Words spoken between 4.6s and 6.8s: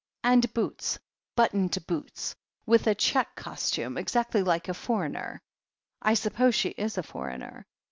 a for eigner." 1 suppose she